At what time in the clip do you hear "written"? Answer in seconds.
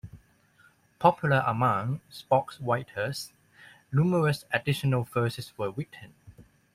5.69-6.15